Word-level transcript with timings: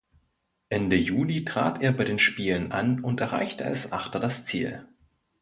Ende 0.69 0.95
Juli 0.95 1.45
trat 1.45 1.79
er 1.83 1.91
bei 1.93 2.03
den 2.05 2.17
Spielen 2.17 2.71
an 2.71 3.01
und 3.03 3.21
erreichte 3.21 3.65
als 3.65 3.91
Achter 3.91 4.19
das 4.19 4.45
Ziel. 4.45 4.87